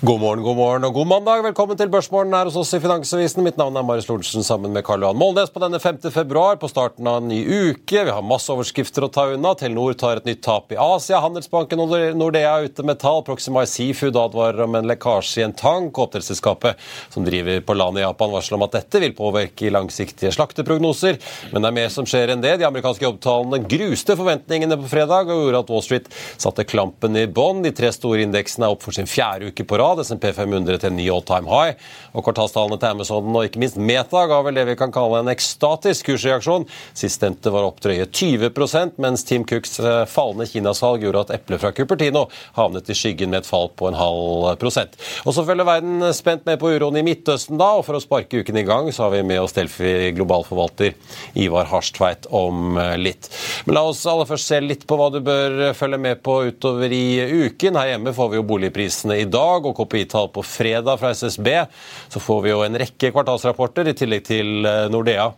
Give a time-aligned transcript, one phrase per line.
[0.00, 1.40] God morgen, god morgen og god mandag.
[1.42, 3.42] Velkommen til Børsmorgen her hos oss i Finansavisen.
[3.42, 5.96] Mitt navn er Marius Lorentzen sammen med Karl Johan Molnes på denne 5.
[6.14, 8.04] februar, på starten av en ny uke.
[8.06, 9.56] Vi har masse overskrifter å ta unna.
[9.58, 11.18] Telenor tar et nytt tap i Asia.
[11.24, 13.24] Handelsbanken og Nordea er ute med tall.
[13.26, 15.98] Proximar Seafood advarer om en lekkasje i en tank.
[15.98, 16.78] Oppdrettsselskapet
[17.10, 21.18] som driver på landet i Japan, varsler om at dette vil påvirke langsiktige slakteprognoser.
[21.50, 22.54] Men det er mer som skjer enn det.
[22.62, 27.26] De amerikanske jobbtallene gruste forventningene på fredag og gjorde at Wall Street satte klampen i
[27.26, 27.66] bånn.
[27.66, 30.78] De tre store indeksene er opp for sin fjerde uke på rad grad, SMP 500
[30.78, 31.76] til en ny all time high.
[32.12, 35.30] Og kvartalstallene til Amazon og ikke minst Meta ga vel det vi kan kalle en
[35.32, 36.66] ekstatisk kursreaksjon.
[36.96, 41.72] Sistnevnte var opp drøye 20% mens Team Cooks eh, fallende kinasalg gjorde at eplet fra
[41.76, 42.26] Cupertino
[42.58, 44.98] havnet i skyggen med et fall på en halv prosent.
[45.24, 48.42] Og så følger verden spent med på uroen i Midtøsten da, og for å sparke
[48.42, 50.96] uken i gang, så har vi med oss Delfi globalforvalter
[51.40, 53.30] Ivar Harstveit om eh, litt.
[53.66, 56.92] Men la oss aller først se litt på hva du bør følge med på utover
[56.94, 57.78] i uken.
[57.78, 59.66] Her hjemme får vi jo boligprisene i dag.
[59.66, 61.48] og KPI-tall på fredag fra SSB,
[62.12, 65.30] så får vi jo en rekke kvartalsrapporter i tillegg til eh, Nordea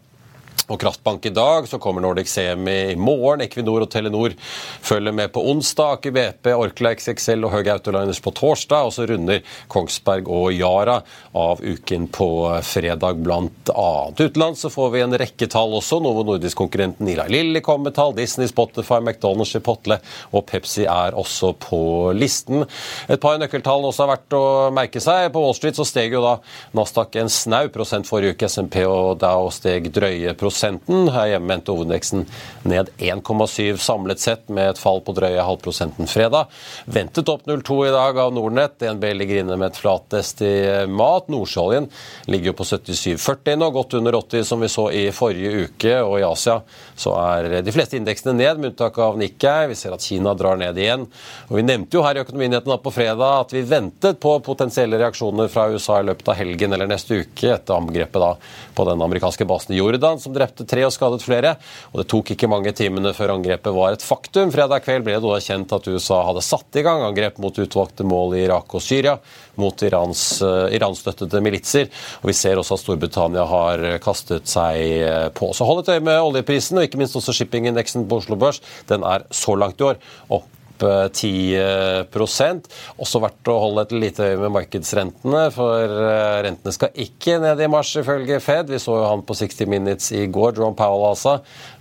[0.68, 3.42] og Kraftbank i dag, så kommer Nordic Semi i morgen.
[3.44, 5.96] Equinor og Telenor følger med på onsdag.
[5.96, 8.86] Aker BP, Orkla XXL og Høg Autoliners på torsdag.
[8.86, 9.40] Og så runder
[9.72, 11.00] Kongsberg og Yara
[11.36, 12.28] av uken på
[12.66, 14.20] fredag, blant annet.
[14.20, 16.00] Utenlands så får vi en rekke tall også.
[16.04, 18.14] Novo Nordisk-konkurrenten Ila Lilly kommer med tall.
[18.18, 19.98] Disney, Spotify, McDonald's, Chipotle
[20.30, 21.80] og Pepsi er også på
[22.14, 22.66] listen.
[23.08, 24.44] Et par nøkkeltall også har vært å
[24.76, 25.32] merke seg.
[25.34, 26.36] På Wall Street så steg jo da
[26.76, 28.50] Nasdaq en snau prosent forrige uke.
[28.50, 31.08] SMP og Dow steg drøye prosent prosenten.
[31.14, 32.26] Her hjemme endte hovedindeksen
[32.68, 36.50] ned 1,7 samlet sett, med et fall på drøye halvprosenten fredag.
[36.90, 38.78] Ventet opp 0,2 i dag av Nordnett.
[38.80, 41.30] DNB ligger inne med et flatest i mat.
[41.30, 41.88] Nordsjøoljen
[42.30, 45.94] ligger jo på 77,40 nå, godt under 80 som vi så i forrige uke.
[46.02, 46.60] Og i Asia
[46.98, 49.70] så er de fleste indeksene ned, med unntak av Nikkei.
[49.70, 51.06] Vi ser at Kina drar ned igjen.
[51.48, 55.50] Og Vi nevnte jo her i Økonominyhetene på fredag at vi ventet på potensielle reaksjoner
[55.52, 58.34] fra USA i løpet av helgen eller neste uke, etter angrepet da
[58.74, 61.54] på den amerikanske basen i Jordan, som drepte tre og skadet flere.
[61.92, 64.52] Og det tok ikke mange timene før angrepet var et faktum.
[64.54, 68.06] Fredag kveld ble det da kjent at USA hadde satt i gang angrep mot utvalgte
[68.08, 69.16] mål i Irak og Syria,
[69.60, 71.90] mot Irans, uh, iranstøttede militser.
[72.22, 75.50] Og vi ser også at Storbritannia har kastet seg eh, på.
[75.56, 78.62] Så hold et øye med oljeprisen, og ikke minst også shippingindeksen på Oslo Børs.
[78.90, 80.00] Den er så langt i år
[80.32, 80.48] opp
[80.86, 82.68] 10%
[83.00, 87.60] Også verdt å holde et lite øye med markedsrentene, for eh, rentene skal ikke ned
[87.60, 88.70] i mars, ifølge Fed.
[88.72, 91.38] Vi så jo han på 60 Minutes i går, John Powell altså.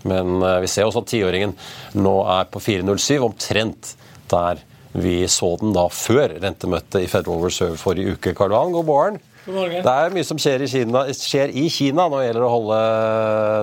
[0.09, 1.55] Men eh, vi ser også at tiåringen
[1.99, 3.95] nå er på 4,07, omtrent
[4.29, 8.33] der vi så den da før rentemøtet i Federal Reserve forrige uke.
[8.37, 9.19] Karl Johan, god morgen.
[9.49, 12.79] Det er mye som skjer i, Kina, skjer i Kina når det gjelder å holde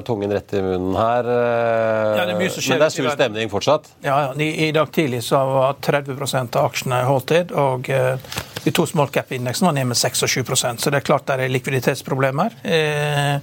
[0.08, 1.30] tungen rett i munnen her.
[1.30, 3.88] Ja, det Men det er sur stemning fortsatt?
[4.04, 4.34] Ja, ja.
[4.34, 8.36] I, I, dag tidlig så var 30% av aksjene holdtid, og uh,
[8.66, 10.40] de to small cap-indeksene var ned med 6-7
[10.76, 13.36] så det er klart det er likviditetsproblemer eh,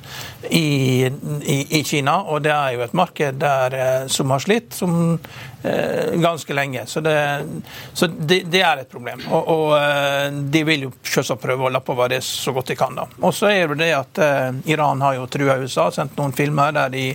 [0.49, 0.67] i,
[1.07, 2.17] i, i, Kina.
[2.27, 5.15] Og det er jo et marked der, eh, som har slitt, som
[5.63, 6.85] Eh, ganske lenge.
[6.85, 7.45] Så det,
[7.93, 9.21] så det, det er et problem.
[9.31, 12.75] Og, og, eh, de vil jo selvsagt prøve å lappe over det så godt de
[12.75, 12.97] kan.
[12.97, 13.05] da.
[13.21, 16.75] Og så er det det at uh, Iran har jo trua USA, sendt noen filmer
[16.75, 17.05] der de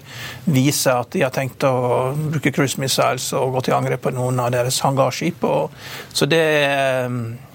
[0.49, 4.41] viser at de har tenkt å bruke cruise missiles og gå til angrep på noen
[4.41, 5.44] av deres hangarskip.
[5.44, 5.77] Og,
[6.09, 6.43] så det,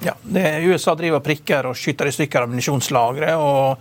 [0.06, 3.36] ja, det USA driver og prikker og skyter i stykker ammunisjonslagre.
[3.38, 3.78] og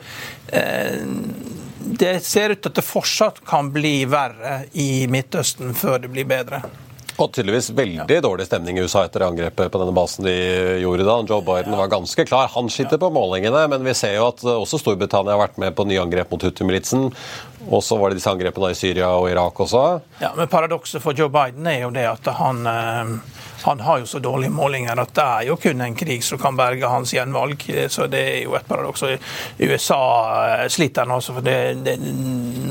[0.54, 6.12] uh, det ser ut til at det fortsatt kan bli verre i Midtøsten før det
[6.14, 6.62] blir bedre.
[7.20, 10.34] Og tydeligvis veldig dårlig stemning i USA etter angrepet på denne basen de
[10.80, 11.18] gjorde da.
[11.28, 12.48] Joe Biden var ganske klar.
[12.54, 15.86] Han sitter på målingene, men vi ser jo at også Storbritannia har vært med på
[15.88, 17.10] nye angrep mot Hutu-militsen.
[17.68, 19.84] Og så var det disse angrepene i Syria og Irak også.
[20.22, 23.14] Ja, men Paradokset for Joe Biden er jo det at han eh,
[23.62, 26.56] han har jo så dårlige målinger at det er jo kun en krig som kan
[26.56, 27.64] berge hans gjenvalg.
[27.88, 29.04] Så det er jo et paradoks.
[29.58, 30.02] USA
[30.62, 31.96] eh, sliter nå, for det, det,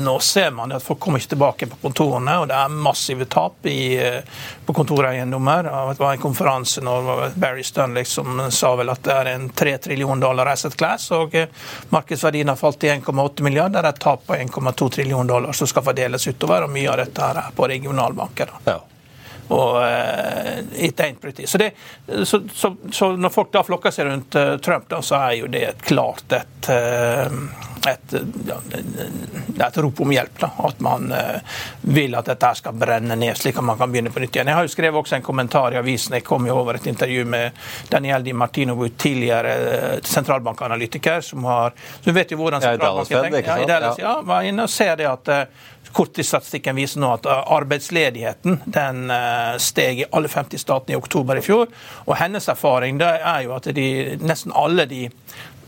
[0.02, 3.66] nå ser man at folk kommer ikke tilbake på kontorene, og det er massive tap
[3.70, 4.20] i, eh,
[4.66, 5.70] på kontoreiendommer.
[5.92, 9.76] Det var en konferanse når Barry Stunlick som sa vel at det er en 3
[9.88, 11.50] trillion dollar asset class, og eh,
[11.94, 13.80] markedsverdien har falt til 1,8 milliarder.
[13.82, 17.04] Det er et tap på 1,2 trillion dollar som skal fordeles utover, og mye av
[17.04, 18.58] dette er på regionalbanker.
[18.68, 18.80] Ja
[19.48, 21.70] og uh, så, det,
[22.24, 25.50] så, så, så, når folk da flokker seg rundt uh, Trump, da, så er jo
[25.50, 28.14] det et klart et, uh, et,
[28.46, 28.58] ja,
[29.66, 30.38] et rop om hjelp.
[30.38, 30.50] Da.
[30.68, 31.10] At man
[31.82, 34.52] vil at dette skal brenne ned, slik at man kan begynne på nytt igjen.
[34.52, 36.14] Jeg har jo skrevet også en kommentar i avisen.
[36.14, 37.58] Jeg kom jo over et intervju med
[37.90, 41.74] Daniel Di Martino, tidligere sentralbankanalytiker, som har
[42.04, 43.50] Du vet jo hvordan sentralbanken tenker.
[43.50, 45.34] Ja, i Dallas, ja, var inne og ser det at
[45.92, 51.40] Korttidsstatistikken viser nå at eh, arbeidsledigheten den eh, steg i alle 50 statene i oktober
[51.40, 51.72] i fjor.
[52.06, 53.88] Og hennes erfaring er jo at de,
[54.22, 55.06] nesten alle de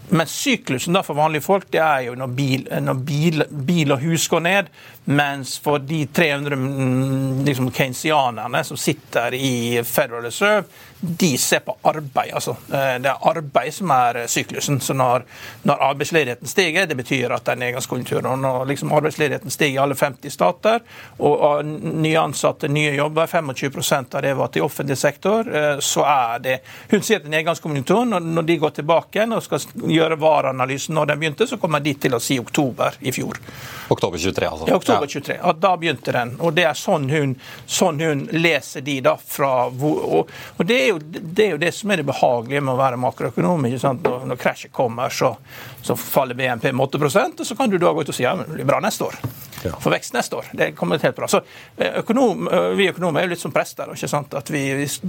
[0.08, 4.26] men syklusen for vanlige folk det er jo når bil, når bil, bil og hus
[4.28, 4.68] går ned,
[5.08, 10.66] mens for de 300 mm, liksom, keynesianerne som sitter i Federal Reserve,
[11.04, 12.34] de ser på arbeid.
[12.34, 12.50] altså.
[12.50, 14.80] Eh, det er arbeid som er eh, syklusen.
[14.80, 15.24] Så når,
[15.62, 18.22] når arbeidsledigheten stiger, det betyr at det er nedgangskonjunktur.
[18.22, 20.80] Når liksom arbeidsledigheten stiger i alle 50 stater,
[21.18, 26.38] og, nye ansatte, nye jobber, 25 av det var til offentlig sektor, eh, så er
[26.38, 26.58] det
[26.90, 28.04] Hun sier at det er nedgangskonjunktur.
[28.04, 29.60] Når, de går tilbake og skal
[29.90, 33.40] gjøre VAR-analysen når den begynte, så kommer de til å si oktober i fjor.
[33.88, 34.68] Oktober 23, altså.
[34.68, 35.38] Ja, oktober 23.
[35.42, 36.36] At da begynte den.
[36.40, 37.36] Og det er sånn hun,
[37.66, 41.72] sånn hun leser de da fra og, og det, er jo, det, er jo, det
[41.74, 43.66] som er det behagelige med å være makroøkonom.
[43.68, 44.04] ikke sant?
[44.04, 45.34] Når, når krasjet kommer, så,
[45.82, 48.34] så, faller BNP med 8 og så kan du da gå ut og si ja,
[48.38, 49.18] men det blir bra neste år.
[49.64, 49.72] Ja.
[49.80, 50.50] For vekst neste år.
[50.52, 51.28] Det kommer helt bra.
[51.30, 51.40] Så
[51.76, 53.90] eh, økonom, eh, Vi økonomer er jo litt som prester.
[53.94, 54.34] ikke sant?
[54.36, 54.64] At vi,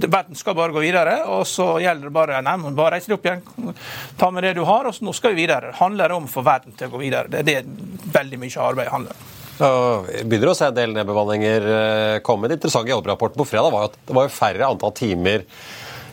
[0.06, 3.28] Verden skal bare gå videre, og så gjelder det bare nei, bare reise deg opp
[3.28, 3.74] igjen,
[4.16, 5.72] ta med det du har, og så nå skal vi videre.
[5.72, 7.28] Det handler om å få verden til å gå videre.
[7.32, 9.35] Det er det veldig mye arbeid handler om.
[9.56, 12.50] Begynner å se en del nedbemanninger eh, komme.
[12.50, 15.46] Det interessante i jobbrapporten på fredag var at det var færre antall timer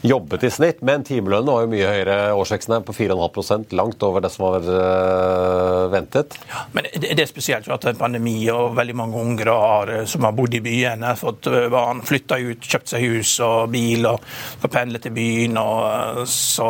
[0.04, 2.16] jobbet i snitt, men timelønnen var jo mye høyere.
[2.36, 6.36] Årsveksten her på 4,5% langt over det som var uh, ventet.
[6.50, 10.04] Ja, men det, er spesielt at det er pandemi og veldig mange unge har, eh,
[10.10, 14.08] som har bodd i byene, fått eh, barn, flytta ut, kjøpt seg hus og bil
[14.10, 14.24] og
[14.62, 15.58] får pendle til byen.
[15.62, 16.68] og Så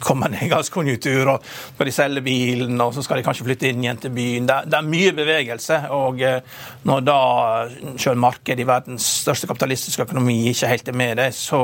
[0.00, 4.00] kommer nedgangskonjunktur, og skal de selge bilen, og så skal de kanskje flytte inn igjen
[4.00, 4.48] til byen.
[4.48, 5.80] Det, det er mye bevegelse.
[5.94, 6.24] og
[6.84, 7.20] når da
[8.00, 11.60] sjøl markedet i verdens største kapitalistiske økonomi ikke helt er med det, så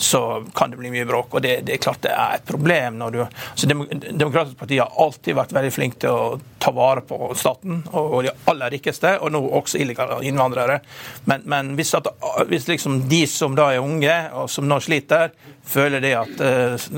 [0.00, 1.34] så kan det bli mye bråk.
[1.34, 3.18] Og det, det er klart det er et problem når du
[3.54, 8.22] så Demokratisk parti har alltid vært veldig flink til å ta vare på staten og
[8.24, 10.80] de aller rikeste, og nå også illegale innvandrere.
[11.28, 12.08] Men, men hvis, at,
[12.48, 15.32] hvis liksom de som da er unge, og som nå sliter,
[15.68, 16.88] føler det at eh,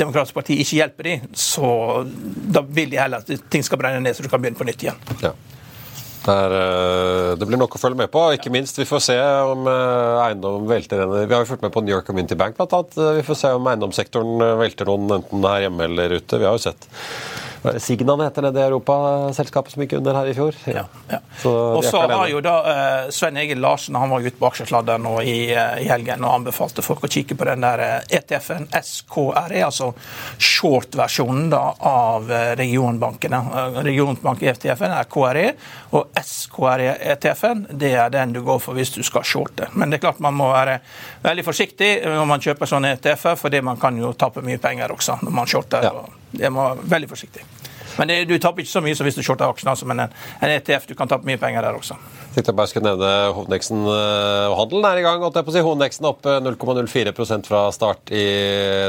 [0.00, 1.70] Demokratisk parti ikke hjelper dem, så
[2.54, 4.86] da vil de heller at ting skal brenne ned, så du kan begynne på nytt
[4.86, 5.02] igjen.
[5.22, 5.34] Ja.
[6.20, 8.22] Der, eh, det blir nok å følge med på.
[8.36, 9.18] Ikke minst, Vi får se
[9.48, 12.58] om eh, eiendom velter en Vi har jo fulgt med på New York Community Bank,
[12.58, 12.98] blant annet.
[13.20, 16.40] Vi får se om eiendomssektoren velter noen enten her hjemme eller ute.
[16.40, 16.88] Vi har jo sett
[17.78, 20.56] Signan heter det det Europaselskapet som gikk under her i fjor.
[20.64, 21.18] Ja, ja.
[21.48, 25.18] Og så har jo da uh, Svein Egil Larsen han var ute på aksjesladder nå
[25.20, 29.60] i, uh, i, helgen og anbefalte folk å kikke på den der ETF-en e SKRE,
[29.66, 29.90] altså
[30.40, 33.42] short-versjonen da av regionbankene.
[33.52, 35.44] Uh, Regionbank-ETF-en er KRE,
[35.98, 39.68] og SKRE-ETF-en det er den du går for hvis du skal shorte.
[39.74, 40.80] Men det er klart man må være
[41.26, 45.20] veldig forsiktig når man kjøper sånne ETF-er, fordi man kan jo tape mye penger også
[45.20, 45.84] når man shorter.
[45.84, 46.19] Ja.
[46.38, 47.42] Jeg må være veldig forsiktig.
[47.98, 50.18] Men det, du taper ikke så mye som hvis du shorter aksjene, altså, men en,
[50.40, 51.98] en ETF du kan tape mye penger der også.
[52.30, 55.24] Jeg tenkte jeg bare skulle nevne hovedindeksen eh, handelen er i gang.
[55.50, 55.62] Si.
[55.66, 58.26] Hovedneksen opp 0,04 eh, fra start i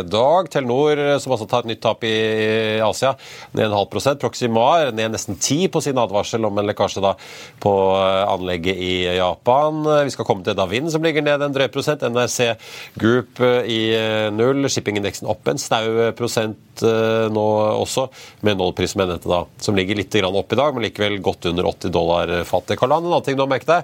[0.05, 0.49] dag.
[0.53, 2.13] Telenor, eh, som også tar et nytt tap i
[2.85, 3.15] Asia,
[3.55, 4.21] ned en halv prosent.
[4.21, 7.15] Proximar ned nesten 10 på sin advarsel om en lekkasje da
[7.65, 9.81] på anlegget i Japan.
[10.05, 12.05] Vi skal komme til Davin, som ligger ned en drøy prosent.
[12.05, 12.51] NRC
[13.01, 13.81] Group i
[14.37, 14.69] null.
[14.69, 17.47] Shippingindeksen opp en snau prosent nå
[17.81, 18.07] også,
[18.45, 21.45] med en oljepris med dette da, som ligger litt opp i dag, men likevel godt
[21.45, 22.77] under 80 dollar fatet.
[22.79, 23.83] Karl en annen ting du har merket deg?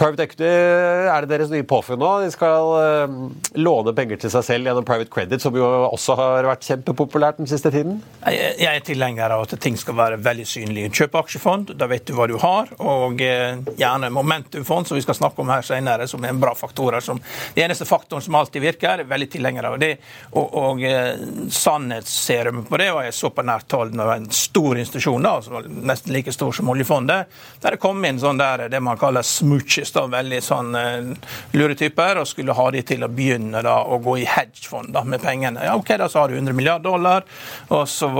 [0.00, 2.08] Private equity er det deres nye påfunn nå.
[2.22, 3.16] De skal uh,
[3.60, 7.50] låne penger til seg selv gjennom private credit, som jo også har vært kjempepopulært den
[7.50, 7.98] siste tiden?
[8.24, 10.92] Jeg, er tilhenger av at ting skal være veldig synlige.
[10.96, 12.72] Kjøp aksjefond, da vet du hva du har.
[12.80, 16.54] Og uh, gjerne momentumfond, som vi skal snakke om her senere, som er en bra
[16.56, 16.96] faktor.
[17.04, 17.20] Som,
[17.52, 19.92] det eneste faktoren som alltid virker, er veldig tilhenger av det.
[20.32, 24.80] Og, og uh, sannhetsserum på det, og jeg så på nært hold når en stor
[24.80, 25.60] institusjon, da,
[25.92, 29.89] nesten like stor som oljefondet, der det kom inn sånn der, det man kaller smooches
[29.96, 34.00] da, veldig sånn uh, lure typer, og skulle ha de til å begynne da, å
[34.02, 35.64] gå i hedgefond da, med pengene.
[35.66, 37.26] Ja, ok, da så har du 100 milliarder dollar,
[37.68, 38.10] og så,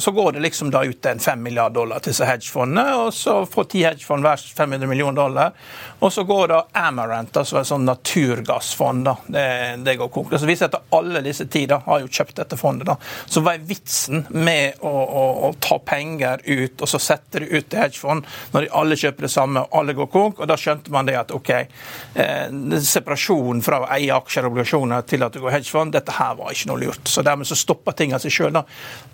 [0.00, 3.40] så, går det liksom da ut en 5 milliarder dollar til disse hedgefondene, og så
[3.46, 5.52] får ti hedgefond hver 500 millioner dollar.
[5.98, 9.14] Og så går da Amarant, er et sånn naturgassfond, da.
[9.26, 9.46] Det,
[9.86, 10.44] det går konkurranse.
[10.44, 12.86] Så viser at alle disse ti har jo kjøpt dette fondet.
[12.86, 12.96] da.
[13.26, 17.50] Så hva er vitsen med å, å, å ta penger ut, og så sette det
[17.50, 20.42] ut til hedgefond, når de alle kjøper det samme, og alle går konk?
[20.42, 22.44] Og da skjønte man det at OK, eh,
[22.84, 26.54] separasjonen fra å eie aksjer og obligasjoner til at du går hedgefond, dette her var
[26.54, 27.08] ikke noe lurt.
[27.08, 28.60] Så dermed så stopper ting av seg sjøl.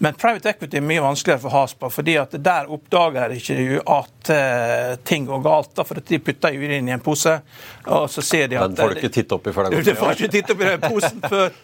[0.05, 4.33] Men private equity er mye vanskeligere for Haspa, fordi at der oppdager ikke du at
[4.35, 5.75] eh, ting går galt.
[5.75, 7.39] da, for at de putter jo inn i en pose,
[7.87, 9.95] og så ser de at Den får du ikke titte oppi før det går Du
[10.01, 11.55] får ikke titte oppi den posen før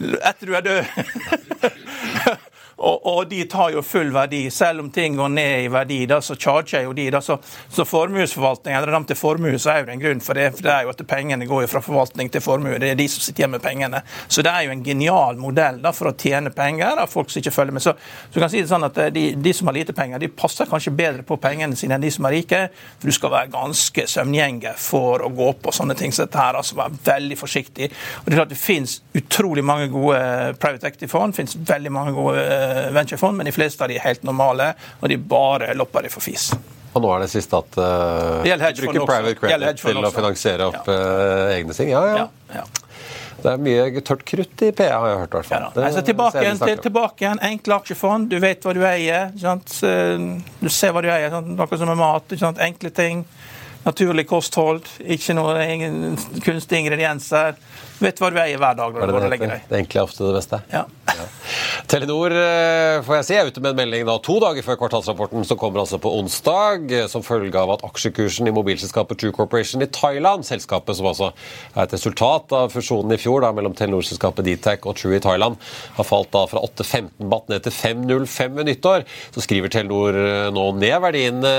[0.00, 0.84] etter du er død.
[2.76, 4.48] Og, og, de tar jo full verdi.
[4.50, 7.06] Selv om ting går ned i verdi, da, så charger jo de.
[7.14, 7.38] Da, så,
[7.70, 10.48] så formuesforvaltning, eller dem til formue, så er jo det en grunn for det.
[10.56, 12.78] For det er jo at pengene går jo fra forvaltning til formue.
[12.82, 14.02] Det er de som sitter igjen med pengene.
[14.26, 17.42] Så det er jo en genial modell da, for å tjene penger av folk som
[17.42, 17.84] ikke følger med.
[17.84, 20.22] Så, så du kan si det sånn at eh, de, de, som har lite penger,
[20.22, 22.64] de passer kanskje bedre på pengene sine enn de som er rike.
[22.98, 26.58] For du skal være ganske søvngjenger for å gå på sånne ting som dette her.
[26.58, 27.90] altså Være veldig forsiktig.
[28.22, 30.18] Og Det er klart det finnes utrolig mange gode
[30.58, 31.36] private equity-fond.
[31.36, 32.63] finnes veldig mange gode eh,
[32.94, 36.24] venturefond, men de fleste av de er helt normale, og de bare lopper de for
[36.24, 36.50] fis.
[36.94, 40.90] Og nå er det siste at uh, de bruker private credit til å finansiere opp
[40.90, 40.98] ja.
[40.98, 41.90] uh, egne ting.
[41.90, 42.26] Ja, ja.
[42.54, 42.64] ja.
[43.44, 45.34] Det er mye tørt krutt i PA, har jeg hørt.
[45.34, 45.64] hvert fall.
[45.66, 48.30] Ja, altså, tilbake, igjen, til, tilbake igjen, enkle aksjefond.
[48.30, 49.34] Du vet hva du eier.
[49.40, 49.74] Sant?
[50.62, 51.28] Du ser hva du eier.
[51.34, 51.50] Sant?
[51.58, 52.32] Noe som er mat.
[52.40, 52.62] Sant?
[52.64, 53.26] Enkle ting.
[53.84, 54.88] Naturlig kosthold.
[55.04, 55.66] Ikke noe
[56.40, 57.58] kunstige ingredienser.
[57.98, 58.96] Du Vet hva du eier hver dag.
[58.96, 60.62] Når det, det, det enkle er ofte det beste.
[60.72, 60.86] Ja.
[61.18, 61.26] Ja.
[61.90, 65.44] Telenor eh, får jeg si, er ute med en melding da, to dager før kvartalsrapporten,
[65.46, 69.84] som kommer altså på onsdag, eh, som følge av at aksjekursen i mobilselskapet True Corporation
[69.84, 71.30] i Thailand, selskapet som altså
[71.74, 75.58] er et resultat av fusjonen i fjor da, mellom Telenor-selskapet Dtac og True i Thailand,
[75.98, 79.06] har falt da fra 8,15 baht ned til 5,05 ved nyttår.
[79.36, 81.54] Så skriver Telenor eh, nå ned verdiene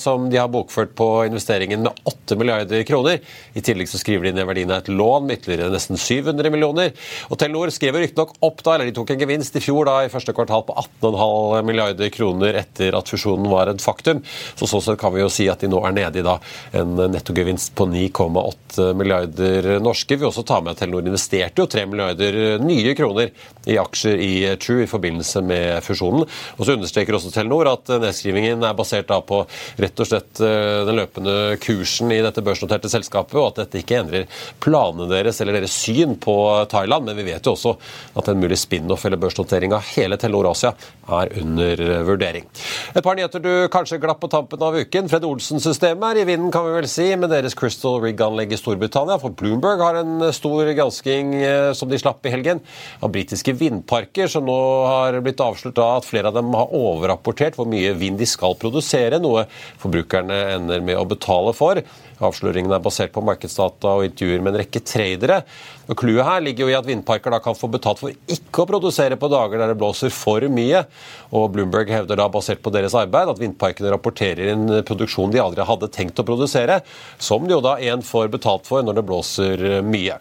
[0.00, 3.20] som de har bokført på investeringen med 8 milliarder kroner.
[3.54, 6.94] I tillegg så skriver de ned verdien av et lån med ytterligere nesten 700 millioner.
[7.28, 10.12] Og Telenor skrev riktignok opp da, eller de tok en gevinst i fjor da i
[10.12, 14.22] første kvartal på 18,5 milliarder kroner etter at fusjonen var et faktum.
[14.56, 16.38] Så sånn sett kan vi jo si at de nå er nede i da
[16.78, 20.16] en nettogevinst på 9,8 milliarder norske.
[20.16, 23.32] Vi også ta med at Telenor investerte jo 3 milliarder nye kroner
[23.68, 26.24] i aksjer i True i forbindelse med fusjonen.
[26.56, 29.42] Og så understreker også Telenor at nedskrivingen er basert da på
[29.82, 34.00] rett og slett eh, den løpende kursen i dette børsnoterte selskapet, og at dette ikke
[34.00, 36.38] endrer planene deres eller deres syn på
[36.72, 37.08] Thailand.
[37.08, 37.76] Men vi vet jo også
[38.18, 40.72] at en mulig spin-off eller børsnotering av hele Telenor Asia
[41.18, 42.46] er under vurdering.
[42.94, 45.08] Et par nyheter du kanskje glapp på tampen av uken.
[45.10, 49.18] Fred Olsen-systemet er i vinden, kan vi vel si, med deres Crystal Rig-anlegg i Storbritannia.
[49.20, 52.62] For Bloomberg har en stor gransking eh, som de slapp i helgen,
[53.02, 57.58] av britiske vindparker, som nå har blitt avslørt av at flere av dem har overrapportert
[57.58, 59.46] hvor mye vind de skal produsere, noe
[59.82, 61.82] forbrukerne ender med å betale for.
[62.24, 65.40] Avsløringen er basert på markedsdata og intervjuer med en rekke tradere.
[65.88, 68.68] Og Clouet her ligger jo i at vindparker da kan få betalt for ikke å
[68.68, 70.84] produsere på dager der det blåser for mye.
[71.32, 75.66] Og Bloomberg hevder da, basert på deres arbeid, at vindparkene rapporterer en produksjon de aldri
[75.68, 76.82] hadde tenkt å produsere,
[77.18, 80.18] som de jo da en får betalt for når det blåser mye.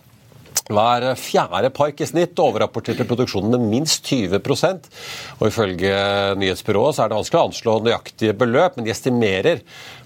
[0.67, 4.89] Hver fjerde park i snitt overrapporterte produksjonen med minst 20%
[5.37, 5.93] og Ifølge
[6.41, 9.61] nyhetsbyrået så er det vanskelig å anslå nøyaktige beløp, men de estimerer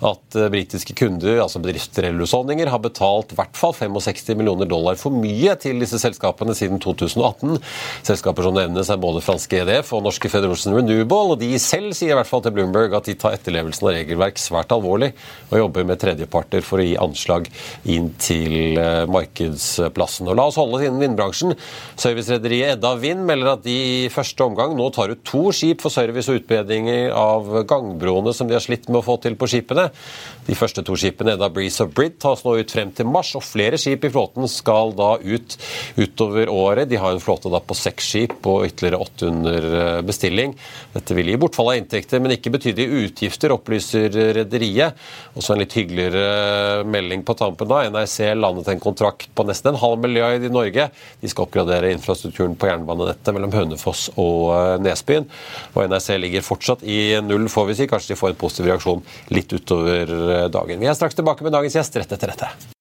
[0.06, 4.70] at eh, britiske kunder, altså bedrifter eller husholdninger, har betalt i hvert fall 65 millioner
[4.70, 7.60] dollar for mye til disse selskapene siden 2018.
[8.08, 12.16] Selskaper som nevnes er både franske EDF og norske Federation Renewable, og de selv sier
[12.16, 15.12] i hvert fall til Bloomberg at de tar etterlevelsen av regelverk svært alvorlig
[15.52, 17.50] og jobber med tredjeparter for å gi anslag
[17.90, 20.30] inn til eh, markedsplassen.
[20.32, 21.54] Og La oss holde oss innen vindbransjen.
[22.02, 23.76] Servicerederiet Edda Vind melder at de
[24.08, 28.50] i første omgang nå tar ut to skip for service og utbedringer av gangbroene som
[28.50, 29.92] de har slitt med å få til på skipene.
[30.48, 33.46] De første to skipene, Edda Breeze og Brid, tas nå ut frem til mars, og
[33.46, 35.58] flere skip i flåten skal da ut
[36.02, 36.90] utover året.
[36.90, 40.58] De har en flåte da på seks skip og ytterligere åtte under eh, bestilling.
[40.96, 44.10] Dette vil gi bortfall av inntekter, men ikke betydelige utgifter, opplyser
[44.42, 44.98] rederiet.
[45.38, 47.84] Også en litt hyggeligere melding på tampen da.
[47.94, 50.88] NRC landet en kontrakt på nesten en halv milliard i Norge.
[51.22, 55.30] De skal oppgradere infrastrukturen på jernbanenettet mellom Hønefoss og eh, Nesbyen.
[55.76, 57.90] Og NRC ligger fortsatt i null, får vi si.
[57.92, 59.04] Kanskje de får en positiv reaksjon
[59.36, 60.82] litt utover eh, dagen.
[60.82, 62.81] Vi er straks tilbake med dagens gjest rett etter dette.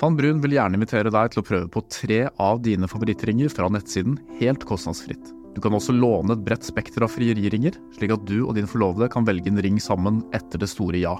[0.00, 3.68] Van Brun vil gjerne invitere deg til å prøve på tre av dine favorittringer fra
[3.70, 5.30] nettsiden helt kostnadsfritt.
[5.54, 9.06] Du kan også låne et bredt spekter av frieriringer, slik at du og din forlovede
[9.12, 11.14] kan velge en ring sammen etter det store ja.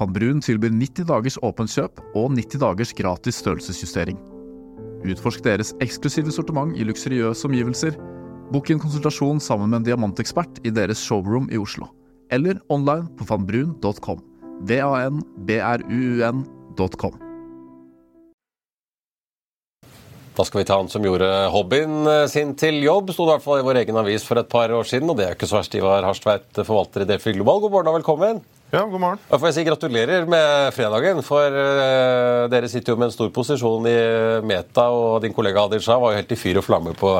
[0.00, 4.18] Van Brun tilbyr 90 dagers åpent kjøp og 90 dagers gratis størrelsesjustering.
[5.06, 7.94] Utforsk deres eksklusive sortiment i luksuriøse omgivelser.
[8.50, 11.86] Bok en konsultasjon sammen med en diamantekspert i deres showroom i Oslo.
[12.34, 14.18] Eller online på vanbrun.com.
[14.66, 15.24] V-a-n-b-r-u-u-n.com.
[20.34, 23.12] Da skal vi ta han som gjorde hobbyen eh, sin til jobb.
[23.14, 25.18] Sto det i hvert fall i vår egen avis for et par år siden, og
[25.18, 25.76] det er jo ikke så verst.
[25.78, 27.60] Ivar Harstveit, forvalter i Delfi Global.
[27.62, 28.40] God morgen og velkommen.
[28.72, 29.22] Ja, god morgen.
[29.28, 33.30] Da får jeg si gratulerer med fredagen, for uh, dere sitter jo med en stor
[33.36, 33.94] posisjon i
[34.50, 37.14] Meta, og din kollega Adil Shah var jo helt i fyr og flamme på,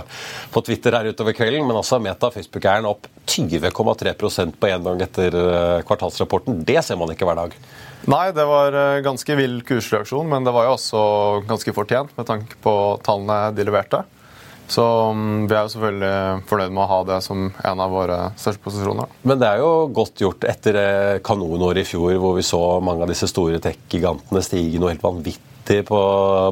[0.50, 1.62] på Twitter her utover kvelden.
[1.68, 6.64] Men altså, Meta Facebook er opp 20,3% på én gang etter uh, kvartalsrapporten.
[6.66, 7.54] Det ser man ikke hver dag.
[8.10, 11.04] Nei, det var uh, ganske vill kursreaksjon, men det var jo også
[11.48, 14.02] ganske fortjent med tanke på tallene de leverte.
[14.68, 18.18] Så um, vi er jo selvfølgelig fornøyd med å ha det som en av våre
[18.40, 19.16] største posisjoner.
[19.28, 20.78] Men det er jo godt gjort etter
[21.24, 25.80] kanonåret i fjor, hvor vi så mange av disse store tech-gigantene stige noe helt vanvittig
[25.88, 26.00] på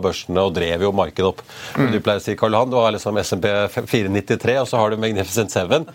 [0.04, 1.40] børsene og drev jo markedet opp.
[1.76, 1.88] Mm.
[1.92, 5.00] Du pleier å si, Karl Johan, du har liksom SMP 493, og så har du
[5.00, 5.88] Magnificent 7.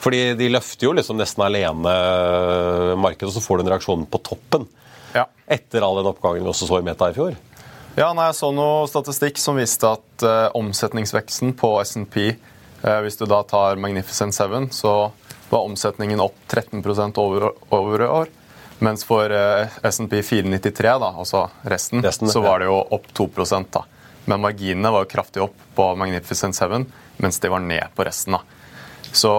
[0.00, 1.94] Fordi de løfter jo liksom nesten alene
[2.98, 4.70] markedet, og så får du en reaksjon på toppen.
[5.16, 5.26] Ja.
[5.46, 7.36] Etter all den oppgangen vi også så i Meta i fjor.
[7.98, 13.18] Ja, nei, Jeg så noe statistikk som viste at uh, omsetningsveksten på SMP uh, Hvis
[13.18, 15.10] du da tar Magnificent Seven, så
[15.50, 16.84] var omsetningen opp 13
[17.18, 18.30] over, over år.
[18.78, 23.28] Mens for uh, SMP 493, da, altså resten, resten så var det jo opp 2
[23.74, 23.84] da.
[24.24, 28.38] Men marginene var jo kraftig opp på Magnificent Seven, mens de var ned på resten.
[28.38, 28.59] da.
[29.12, 29.30] Så,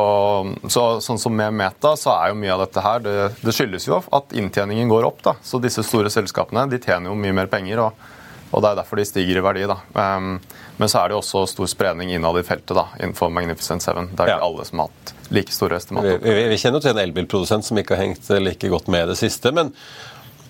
[0.68, 3.86] så, sånn som med Meta, så er jo mye av dette her Det, det skyldes
[3.88, 5.22] jo at inntjeningen går opp.
[5.24, 5.36] da.
[5.44, 7.86] Så disse store selskapene de tjener jo mye mer penger.
[7.86, 8.10] og
[8.52, 9.64] og Det er derfor de stiger i verdi.
[9.68, 9.78] da.
[9.96, 10.40] Um,
[10.78, 13.92] men så er det jo også stor spredning innad i feltet da, innenfor Magnificent 7.
[14.12, 14.48] Det er ikke ja.
[14.48, 16.18] alle som har hatt like store estimater.
[16.20, 19.06] Vi, vi, vi, kjenner jo til en elbilprodusent som ikke har hengt like godt med
[19.06, 19.54] i det siste.
[19.56, 19.72] men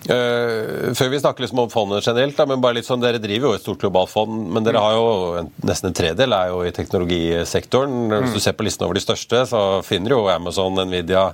[0.01, 3.51] Uh, før vi snakker liksom om fondet generelt, da, men bare litt sånn, Dere driver
[3.51, 6.63] jo et stort globalt fond, men dere har jo en, nesten en tredel er jo
[6.65, 7.93] i teknologisektoren.
[8.09, 8.15] Mm.
[8.25, 11.27] Hvis du ser på listen over de største, så finner du jo Amazon, Nvidia,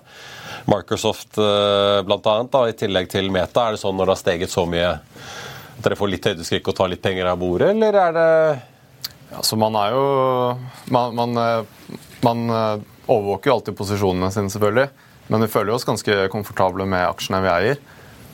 [0.67, 2.35] Microsoft uh, bl.a.
[2.67, 3.69] I tillegg til Meta.
[3.69, 6.75] Er det sånn når det har steget så mye at dere får litt høydeskrekk og
[6.75, 8.29] tar litt penger av bordet, eller er det
[9.31, 10.05] Ja, så man er jo
[10.91, 12.47] Man, man, eh, man
[13.05, 14.89] overvåker jo alltid posisjonene sine, selvfølgelig.
[15.31, 17.79] Men vi føler oss ganske komfortable med aksjene vi eier.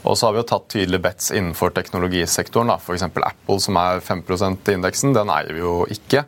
[0.04, 2.74] Og så har vi jo tatt tydelige bets innenfor teknologisektoren.
[2.76, 3.06] F.eks.
[3.08, 6.26] Apple, som er 5% i indeksen, den eier vi jo ikke.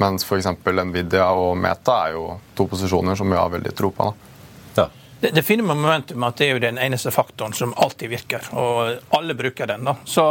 [0.00, 0.48] Mens f.eks.
[0.64, 2.24] Nvidia og Meta er jo
[2.56, 4.08] to posisjoner som vi har veldig tro på.
[4.08, 4.27] da.
[5.20, 8.44] Det, det fine med momentum at det er jo den eneste faktoren som alltid virker.
[8.54, 9.84] Og alle bruker den.
[9.84, 9.96] da.
[10.04, 10.26] Så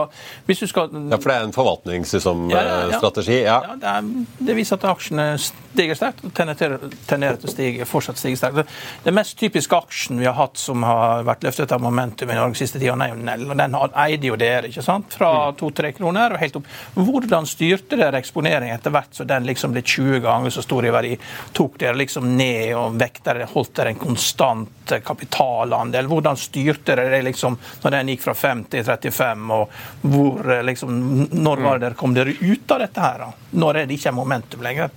[0.45, 0.93] hvis du skal...
[1.11, 2.53] Ja, For det er en forvaltningsstrategi?
[2.55, 2.99] Ja, ja, ja.
[3.01, 3.57] Strategi, ja.
[3.67, 8.21] Ja, det, er, det viser at aksjene stiger sterkt og tenderer til å stige, fortsatt
[8.21, 8.71] stige sterkt.
[9.03, 12.61] Den mest typiske aksjen vi har hatt som har vært løftet av momentum i Norge
[12.61, 13.43] siste tiden, er jo Nell.
[13.51, 15.19] og Den eide jo dere, ikke sant?
[15.19, 16.71] Fra to-tre kroner og helt opp.
[16.95, 20.95] Hvordan styrte dere eksponeringen etter hvert så den liksom ble 20 ganger så stor i
[20.95, 21.13] verdi?
[21.57, 26.07] Tok dere liksom ned og vekta dere, holdt dere en konstant eh, kapitalandel?
[26.09, 30.63] Hvordan styrte dere det liksom når den gikk fra 5 til 35, og hvor eh,
[30.67, 33.25] liksom Når var det dere kom dere ut av dette her?
[33.25, 33.51] da?
[33.63, 34.95] Når er det ikke momentum lenger?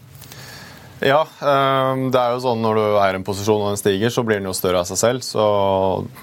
[1.00, 4.24] Ja, ehm, det er jo sånn når du eier en posisjon og den stiger, så
[4.26, 5.24] blir den jo større av seg selv.
[5.24, 5.44] Så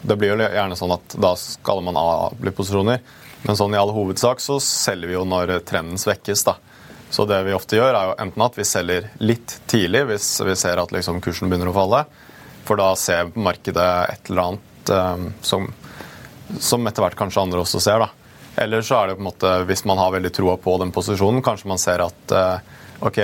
[0.05, 3.01] det blir jo gjerne sånn at da skal man avbli posisjoner.
[3.41, 6.57] Men sånn i all hovedsak så selger vi jo når trenden svekkes, da.
[7.09, 10.55] Så det vi ofte gjør, er jo enten at vi selger litt tidlig hvis vi
[10.59, 12.03] ser at liksom kursen begynner å falle.
[12.67, 15.67] For da ser markedet et eller annet ehm, som,
[16.59, 18.09] som etter hvert kanskje andre også ser, da.
[18.57, 21.43] Eller så er det på en måte, hvis man har veldig troa på den posisjonen,
[21.45, 23.19] kanskje man ser at eh, ok,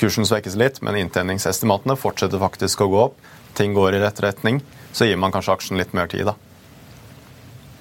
[0.00, 3.18] kursen svekkes litt, men inntjeningsestimatene fortsetter faktisk å gå opp.
[3.58, 4.62] Ting går i rett retning.
[4.96, 6.34] Så gir man kanskje aksjen litt mer tid, da.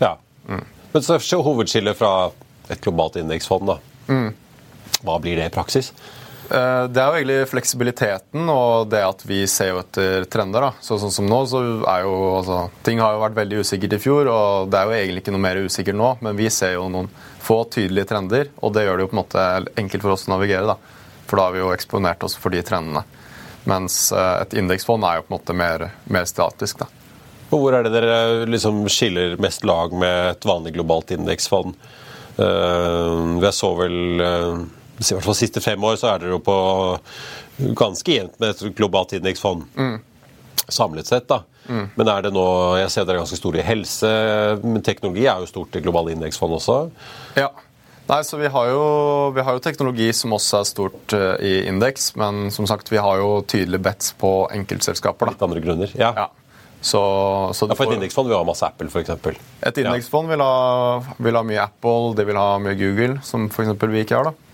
[0.03, 0.59] ja.
[0.91, 2.11] Men så hovedskillet fra
[2.67, 3.79] et globalt indeksfond, da.
[5.07, 5.93] Hva blir det i praksis?
[6.49, 10.69] Eh, Det er jo egentlig fleksibiliteten og det at vi ser jo etter trender.
[10.81, 14.01] Så, sånn som nå, så er jo altså, Ting har jo vært veldig usikkert i
[14.01, 16.13] fjor, og det er jo egentlig ikke noe mer usikkert nå.
[16.23, 17.09] Men vi ser jo noen
[17.43, 19.47] få tydelige trender, og det gjør det jo på en måte
[19.83, 20.75] enkelt for oss å navigere.
[20.75, 20.77] da.
[21.27, 23.03] For da har vi jo eksponert oss for de trendene.
[23.67, 26.79] Mens eh, et indeksfond er jo på en måte mer, mer statisk.
[26.79, 26.87] da.
[27.51, 31.75] Hvor er det dere liksom skiller mest lag med et vanlig globalt indeksfond?
[32.37, 34.59] Uh, jeg så vel uh,
[34.97, 36.57] i hvert fall siste fem år så er dere jo på
[37.77, 39.67] ganske jevnt med et globalt indeksfond.
[40.67, 41.43] Samlet sett, da.
[41.67, 42.43] Men er det nå
[42.79, 44.09] Jeg ser dere er ganske store i helse,
[44.63, 46.81] men teknologi er jo stort i globale indeksfond også.
[47.39, 47.51] Ja.
[48.07, 48.83] Nei, så vi har, jo,
[49.35, 53.01] vi har jo teknologi som også er stort uh, i indeks, men som sagt, vi
[53.03, 55.33] har jo tydelige bets på enkeltselskaper.
[55.33, 55.91] Litt andre grunner.
[55.99, 56.13] Ja.
[56.15, 56.29] Ja.
[56.79, 57.01] Så,
[57.57, 59.11] så Ja, for et indeksfond vil ha masse Apple, f.eks.
[59.65, 63.75] Et indeksfond vil, ha, vil ha mye Apple, de vil ha mye Google, som f.eks.
[63.91, 64.31] vi ikke har.
[64.31, 64.46] da.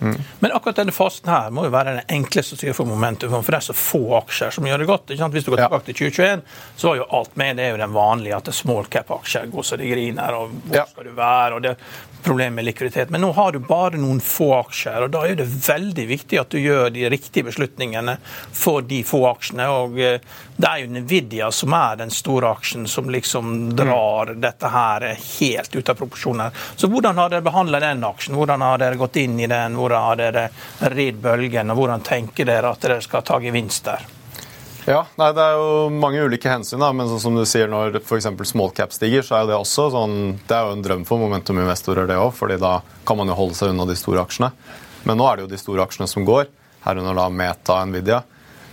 [0.00, 3.52] Men akkurat denne fasen her må jo være den enkleste å styre for momentum, for
[3.52, 5.10] det er så få aksjer som gjør det godt.
[5.10, 5.36] ikke sant?
[5.36, 6.44] Hvis du går tilbake til 2021,
[6.76, 7.56] så var jo alt med.
[7.56, 11.10] Det er jo den vanlige at small cap-aksjer går så de griner, og hvor skal
[11.10, 11.76] du være, og det
[12.22, 13.10] problemer med likviditet.
[13.10, 16.52] Men nå har du bare noen få aksjer, og da er det veldig viktig at
[16.52, 18.16] du gjør de riktige beslutningene
[18.52, 19.68] for de få aksjene.
[19.68, 20.20] og eh,
[20.56, 25.06] Det er jo Nvidia som er den store aksjen som liksom drar dette her
[25.40, 26.50] helt ut av proporsjoner.
[26.76, 28.36] Så hvordan har dere behandla den aksjen?
[28.36, 29.78] Hvordan har dere gått inn i den?
[29.80, 30.48] Hvordan har dere
[30.92, 31.70] ridd bølgen?
[31.70, 34.06] Og hvordan tenker dere at dere skal ta gevinst der?
[34.88, 38.00] Ja, nei, Det er jo mange ulike hensyn, da, men sånn som du sier, når
[38.00, 38.26] f.eks.
[38.48, 40.16] small cap stiger, så er det også sånn,
[40.48, 42.32] det er jo en drøm for momentum-investorer, det òg.
[42.34, 44.50] fordi da kan man jo holde seg unna de store aksjene.
[45.04, 46.48] Men nå er det jo de store aksjene som går,
[46.86, 48.22] herunder da Meta og Nvidia.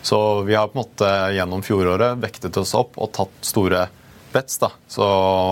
[0.02, 3.88] Så vi har på en måte gjennom fjoråret vektet oss opp og tatt store
[4.32, 4.58] bets.
[4.58, 4.72] da.
[4.88, 5.04] Så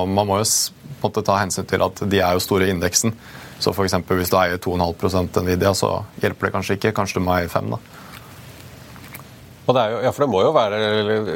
[0.08, 2.72] man må jo på en måte ta hensyn til at de er jo store i
[2.72, 3.16] indeksen.
[3.60, 6.96] Så for eksempel hvis du eier 2,5 Nvidia, så hjelper det kanskje ikke.
[6.96, 7.84] Kanskje du må eie 5 da.
[9.66, 10.80] Er jo, ja, for det må jo være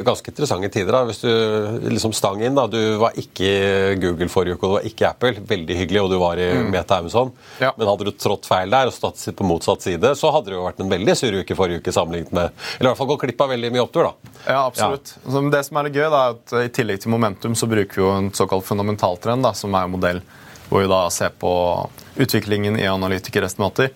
[0.06, 0.94] ganske interessante tider.
[0.94, 4.76] da, Hvis du liksom stang inn da, Du var ikke Google forrige uke, og du
[4.76, 5.32] var ikke Apple.
[5.50, 7.32] Veldig hyggelig, og du var i Meta Amazon.
[7.58, 7.72] Ja.
[7.76, 10.66] Men hadde du trådt feil der og stått på motsatt side, så hadde det jo
[10.66, 13.42] vært en veldig sur uke forrige uke sammenlignet med Eller i hvert fall gått glipp
[13.42, 14.34] av veldig mye opptur, da.
[14.46, 15.16] Ja, absolutt.
[15.26, 15.42] Ja.
[15.56, 18.12] det som er gøy, da, er at I tillegg til momentum så bruker vi jo
[18.14, 20.22] en såkalt fundamentaltrend, da, som er modell
[20.70, 21.52] hvor vi da ser på
[22.20, 23.90] utviklingen i analytikerestimater.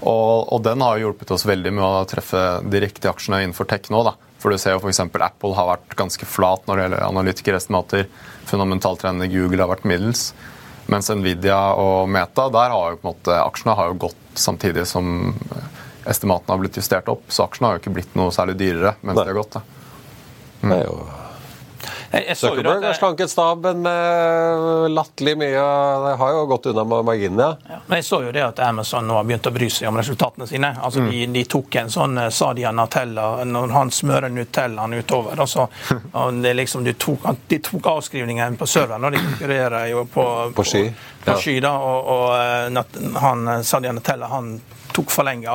[0.00, 3.90] Og, og den har hjulpet oss veldig med å treffe de riktige aksjene innenfor tech
[3.92, 4.02] nå.
[4.06, 4.14] da.
[4.38, 5.00] For du ser jo f.eks.
[5.02, 8.06] Apple har vært ganske flat når det gjelder analytikerestimater.
[8.48, 10.30] Fundamentaltrenden i Google har vært middels.
[10.88, 14.86] Mens Nvidia og Meta, der har jo på en måte aksjene har jo gått samtidig
[14.88, 15.34] som
[16.08, 17.26] estimatene har blitt justert opp.
[17.28, 19.26] Så aksjene har jo ikke blitt noe særlig dyrere mens Nei.
[19.26, 19.58] de har gått.
[19.58, 19.64] da.
[20.62, 21.97] Det er jo Jeg, jeg så jo
[22.34, 25.64] Zuckerberg har slanket staben med latterlig mye.
[26.08, 27.48] Det har jo gått unna med marginene.
[27.68, 27.80] Ja.
[27.86, 30.46] Men jeg så jo det at Amazon nå har begynt å bry seg om resultatene
[30.48, 30.70] sine.
[30.82, 35.36] Altså de, de tok en sånn eh, Sadia Natella når han smører Nutellaen utover.
[35.36, 35.68] Altså,
[36.22, 40.26] og det liksom, de, tok, de tok avskrivningen på serveren, og de konkurrerer jo på,
[40.56, 40.86] På sky,
[41.24, 41.38] På ja.
[41.44, 44.54] sky da, og, og eh, han, eh, Sadia Natella han
[44.98, 45.54] tok forlenga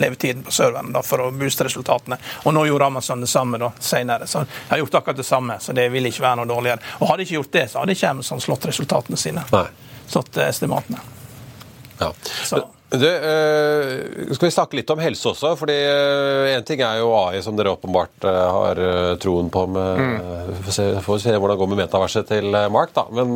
[0.00, 2.18] levetiden på serveren da, for å booste resultatene.
[2.46, 4.26] Og nå gjorde Amazon det samme da, senere.
[4.26, 6.80] Så de har gjort akkurat det samme, så det vil ikke være noe dårligere.
[7.00, 9.44] Og hadde de ikke gjort det, så hadde ikke Amazon slått resultatene sine.
[9.52, 9.66] Nei.
[10.08, 11.02] Slått estimatene.
[12.00, 12.12] Ja.
[12.44, 12.62] Så.
[12.92, 15.54] Du, eh, skal vi snakke litt om helse også?
[15.56, 15.76] fordi
[16.52, 18.80] Én eh, ting er jo AI, som dere åpenbart eh, har
[19.22, 19.64] troen på.
[19.72, 20.58] med, mm.
[20.66, 22.92] får, se, får se hvordan det går med metaverset til Mark.
[22.96, 23.32] da, Men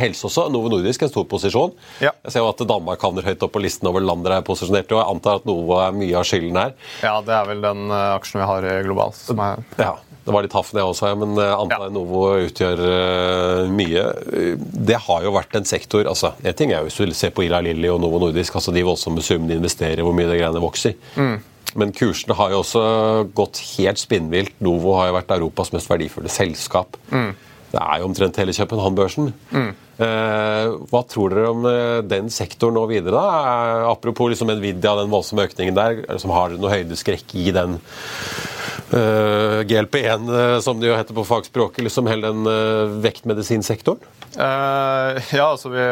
[0.00, 0.48] helse også.
[0.50, 1.76] Novo Nordisk en stor posisjon.
[2.02, 2.10] Ja.
[2.24, 4.90] Jeg ser jo at Danmark havner høyt opp på listen over land dere er posisjonert
[4.90, 4.96] i.
[4.96, 6.74] og Jeg antar at Novo er mye av skylden her.
[7.06, 9.22] Ja, det er vel den aksjen vi har globalt.
[9.22, 9.62] som er...
[9.78, 9.94] Ja.
[10.26, 11.94] Det var litt Hafnia også, men antallet ja.
[11.94, 14.04] Novo utgjør uh, mye.
[14.90, 17.44] Det har jo vært en sektor altså, En ting er jo hvis du ser på
[17.46, 20.62] Ila Lilly og Novo Nordisk, altså de voldsomme summene de investerer, hvor mye det greiene
[20.62, 20.98] vokser.
[21.14, 21.36] Mm.
[21.76, 22.84] Men kursene har jo også
[23.36, 24.54] gått helt spinnvilt.
[24.64, 26.96] Novo har jo vært Europas mest verdifulle selskap.
[27.12, 27.34] Mm.
[27.72, 29.32] Det er jo omtrent hele København-børsen.
[29.52, 29.72] Mm.
[29.96, 33.16] Eh, hva tror dere om eh, den sektoren nå videre?
[33.16, 33.40] da?
[33.40, 36.02] Eh, apropos liksom Nvidia, den voldsomme økningen der.
[36.04, 37.78] Liksom, har dere noe høydeskrekk i den
[38.92, 43.00] uh, eh, GLP1, uh, eh, som det jo heter på fagspråket, liksom hele den uh,
[43.04, 44.00] vektmedisinsektoren?
[44.36, 45.84] ja, altså vi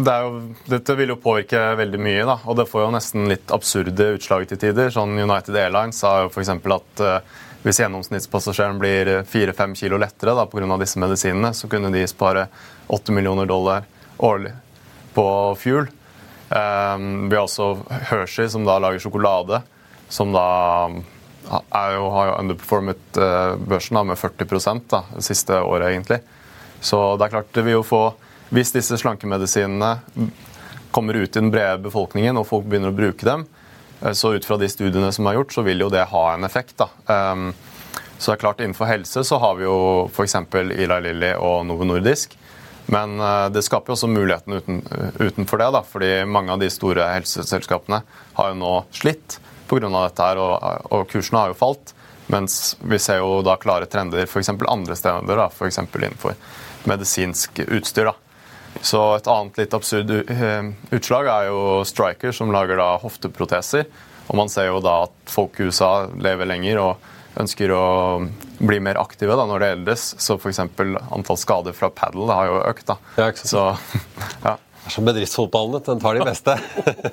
[0.00, 0.28] det jo,
[0.70, 4.46] dette vil jo påvirke veldig mye, da, og det får jo nesten litt absurde utslag
[4.48, 4.88] til tider.
[4.94, 6.52] Sånn United Airlines sa jo f.eks.
[6.54, 7.02] at
[7.66, 10.78] hvis gjennomsnittspassasjeren blir 4-5 kilo lettere pga.
[10.80, 12.46] disse medisinene, så kunne de spare
[12.86, 13.84] 8 millioner dollar
[14.16, 14.54] årlig
[15.12, 15.26] på
[15.58, 15.90] fuel.
[16.50, 17.76] Um, vi har også
[18.10, 19.60] Hershey, som da lager sjokolade,
[20.08, 20.90] som da
[21.48, 26.20] jo, har jo underperformet uh, børsen da, med 40 da, det siste året, egentlig.
[26.80, 28.04] Så det er klart det vil jo få
[28.50, 29.92] Hvis disse slankemedisinene
[30.90, 33.44] kommer ut i den brede befolkningen, og folk begynner å bruke dem,
[34.02, 36.44] uh, så ut fra de studiene som er gjort, så vil jo det ha en
[36.44, 36.76] effekt.
[36.82, 36.90] da.
[37.06, 37.52] Um,
[38.18, 40.36] så det er klart Innenfor helse så har vi jo f.eks.
[40.52, 42.36] Ila Lilly og Novo Nordisk.
[42.90, 44.82] Men uh, det skaper jo også muligheten uten,
[45.22, 45.70] utenfor det.
[45.78, 48.02] da, fordi mange av de store helseselskapene
[48.34, 49.38] har jo nå slitt
[49.70, 49.90] pga.
[49.94, 51.94] dette her, og, og kursene har jo falt.
[52.30, 54.52] Mens vi ser jo da klare trender f.eks.
[54.54, 55.78] andre steder, f.eks.
[55.82, 56.36] innenfor
[56.90, 58.12] medisinsk utstyr.
[58.12, 58.14] da.
[58.86, 63.88] Så et annet litt absurd eh, utslag er jo Striker, som lager da hofteproteser.
[64.30, 67.08] Og man ser jo da at folk i USA lever lenger og
[67.40, 67.84] ønsker å
[68.60, 70.06] bli mer aktive da når det eldes.
[70.22, 70.62] Så f.eks.
[70.62, 72.86] antall skader fra padel har jo økt.
[72.92, 72.98] da.
[73.18, 73.72] Ja, så,
[74.46, 74.56] ja.
[74.90, 76.56] Er som bedriftsfotballen, den tar de beste.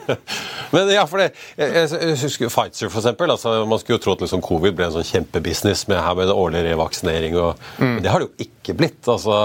[0.73, 1.27] Men ja, for det,
[1.59, 3.29] jeg, jeg husker Pfizer, for eksempel.
[3.29, 6.33] Altså, man skulle jo tro at liksom covid ble en sånn kjempebusiness med, her med
[6.33, 7.37] årlig revaksinering.
[7.37, 7.85] Og, mm.
[7.85, 9.03] Men det har det jo ikke blitt.
[9.05, 9.37] Altså,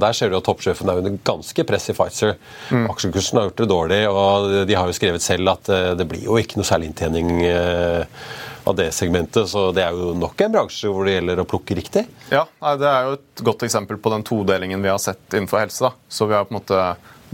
[0.00, 2.38] der ser du at toppsjefen er under ganske press i Pfizer.
[2.72, 2.88] Mm.
[2.94, 6.24] Aksjekursen har gjort det dårlig, og de har jo skrevet selv at uh, det blir
[6.24, 7.36] jo ikke noe særlig inntjening.
[7.44, 8.24] Uh,
[8.64, 11.76] av det segmentet, så Det er jo nok en bransje hvor det gjelder å plukke
[11.76, 12.06] riktig.
[12.32, 12.46] Ja,
[12.80, 15.84] Det er jo et godt eksempel på den todelingen vi har sett innenfor helse.
[15.84, 15.92] Da.
[16.08, 16.78] Så vi har på en måte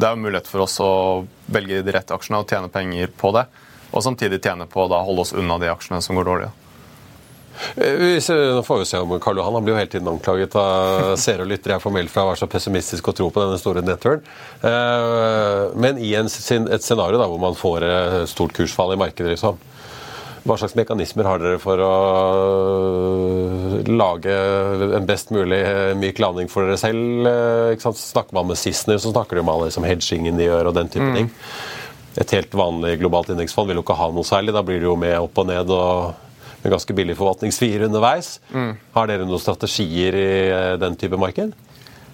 [0.00, 0.92] det er jo mulighet for oss å
[1.52, 3.44] velge de rette aksjene og tjene penger på det.
[3.90, 6.50] Og samtidig tjene på å holde oss unna de aksjene som går dårlig.
[7.76, 8.16] Eh,
[8.54, 11.44] nå får vi se om Karl Johan han blir jo hele tiden anklaget av seere
[11.44, 13.82] og lyttere jeg får for fra å være så pessimistisk og tro på denne store
[13.84, 14.22] nedturen.
[14.64, 19.60] Eh, men i et scenario hvor man får et stort kursfall i markedet, liksom,
[20.44, 21.90] hva slags mekanismer har dere for å
[23.90, 24.36] lage
[24.96, 27.28] en best mulig eh, myk landing for dere selv?
[27.74, 28.00] Ikke sant?
[28.00, 30.90] Snakker man med Sissener, så snakker de om alle liksom hedgingen de gjør og den
[30.92, 31.18] type mm.
[31.18, 31.30] ting.
[32.20, 34.56] Et helt vanlig globalt indeksfond vil jo ikke ha noe særlig.
[34.56, 36.28] Da blir det jo med opp og ned og
[36.60, 38.38] med ganske billig forvaltningssvier underveis.
[38.52, 38.72] Mm.
[38.96, 40.30] Har dere noen strategier i
[40.80, 41.54] den type marked?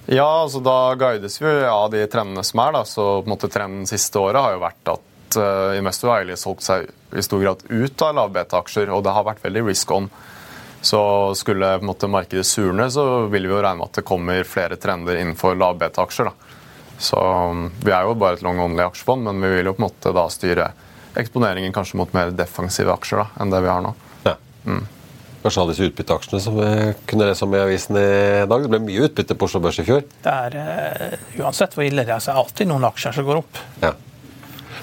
[0.07, 2.77] Ja, altså da guides vi av de trendene som er.
[2.77, 6.23] da, så på en måte Trenden siste året har jo vært at uh, investor har
[6.23, 6.87] egentlig solgt seg
[7.17, 10.09] i stor grad ut av lavbeta-aksjer, og det har vært veldig risk on.
[10.87, 11.01] Så
[11.35, 14.47] skulle på en måte, markedet surne, så vil vi jo regne med at det kommer
[14.47, 16.31] flere trender innenfor lavbeta-aksjer.
[16.99, 19.83] Så um, Vi er jo bare et long only aksjefond, men vi vil jo på
[19.83, 20.71] en måte da styre
[21.17, 23.93] eksponeringen kanskje mot mer defensive aksjer da, enn det vi har nå.
[24.27, 24.37] Ja.
[24.69, 24.85] Mm.
[25.43, 26.71] Kanskje alle disse utbytteaksjene som vi
[27.09, 28.09] kunne lese om i avisen i
[28.51, 28.65] dag.
[28.65, 30.05] Det ble mye utbytte på Oslo Børs i fjor.
[30.25, 33.29] Det er, uh, uansett hvor ille det er, så er det alltid noen aksjer som
[33.29, 33.63] går opp.
[33.85, 33.95] Ja.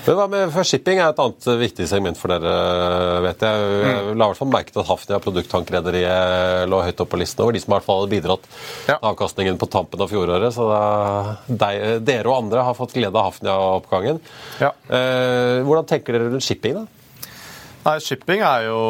[0.03, 2.53] Men hva med for Shipping er et annet viktig segment for dere,
[3.23, 3.67] vet jeg.
[3.83, 4.09] Jeg mm.
[4.19, 7.55] la i hvert fall merke til at Hafnia produkttankrederiet lå høyt oppe på listen over
[7.55, 8.49] de som i hvert fall hadde bidratt
[8.89, 8.97] ja.
[8.97, 10.51] avkastningen på tampen av fjoråret.
[10.55, 10.67] Så
[11.47, 11.71] de,
[12.03, 14.19] dere og andre har fått glede av Hafnia-oppgangen.
[14.59, 14.73] Ja.
[14.91, 16.85] Eh, hvordan tenker dere rundt shipping, da?
[17.83, 18.83] Nei, Shipping er jo